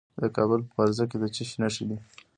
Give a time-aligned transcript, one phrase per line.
[0.21, 1.97] د کابل په فرزه کې د څه شي نښې دي؟